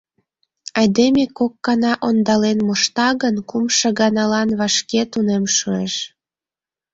[0.79, 5.93] Айдеме кок гана ондален мошта гын, кумшо ганаланат вашке тунем шуэш.